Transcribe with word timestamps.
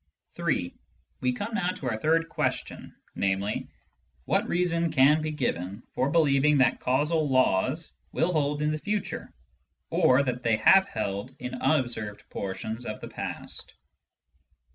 III. 0.39 0.73
We 1.19 1.31
come 1.31 1.53
now 1.53 1.69
to 1.73 1.87
our 1.87 1.95
third 1.95 2.27
question, 2.27 2.95
namely: 3.13 3.69
What 4.25 4.47
reason 4.47 4.91
can 4.91 5.21
be 5.21 5.29
given 5.29 5.83
for 5.93 6.09
believing 6.09 6.57
that 6.57 6.79
causal 6.79 7.29
laws 7.29 7.93
will 8.11 8.33
hold 8.33 8.63
in 8.63 8.75
future, 8.79 9.31
or 9.91 10.23
that 10.23 10.41
they 10.41 10.55
have 10.57 10.87
held 10.87 11.35
in 11.37 11.53
unobserved 11.53 12.27
portions 12.31 12.87
of 12.87 12.99
the 12.99 13.09
past 13.09 13.75